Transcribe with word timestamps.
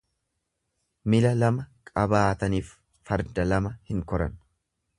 Mila 1.13 1.33
lama 1.41 1.67
qabaatanif 1.91 2.73
farda 3.11 3.49
lama 3.53 3.75
hin 3.91 4.05
koran. 4.13 4.39